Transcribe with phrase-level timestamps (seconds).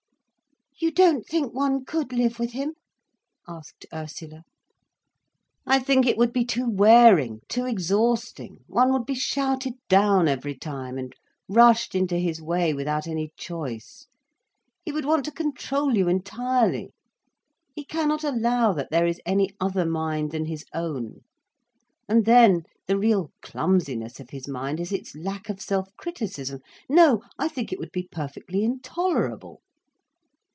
[0.83, 2.73] "You don't think one could live with him'
[3.47, 4.41] asked Ursula.
[5.63, 8.63] "I think it would be too wearing, too exhausting.
[8.65, 11.13] One would be shouted down every time, and
[11.47, 14.07] rushed into his way without any choice.
[14.83, 16.89] He would want to control you entirely.
[17.75, 21.21] He cannot allow that there is any other mind than his own.
[22.09, 26.61] And then the real clumsiness of his mind is its lack of self criticism.
[26.89, 29.61] No, I think it would be perfectly intolerable."